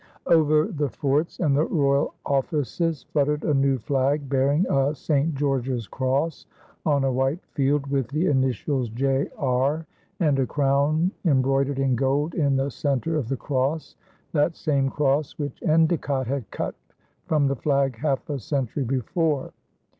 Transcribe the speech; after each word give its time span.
Over 0.25 0.65
the 0.69 0.89
forts 0.89 1.39
and 1.39 1.55
the 1.55 1.65
royal 1.65 2.15
offices 2.25 3.03
fluttered 3.13 3.43
a 3.43 3.53
new 3.53 3.77
flag, 3.77 4.27
bearing 4.27 4.65
a 4.67 4.95
St. 4.95 5.35
George's 5.35 5.85
cross 5.85 6.47
on 6.87 7.03
a 7.03 7.11
white 7.11 7.45
field, 7.53 7.85
with 7.85 8.07
the 8.07 8.25
initials 8.25 8.89
J. 8.89 9.29
R. 9.37 9.85
and 10.19 10.39
a 10.39 10.47
crown 10.47 11.11
embroidered 11.23 11.77
in 11.77 11.95
gold 11.95 12.33
in 12.33 12.55
the 12.55 12.71
center 12.71 13.15
of 13.15 13.29
the 13.29 13.37
cross, 13.37 13.95
that 14.31 14.55
same 14.55 14.89
cross 14.89 15.37
which 15.37 15.61
Endecott 15.61 16.25
had 16.25 16.49
cut 16.49 16.73
from 17.27 17.45
the 17.45 17.55
flag 17.55 17.95
half 17.97 18.27
a 18.27 18.39
century 18.39 18.83
before. 18.83 19.53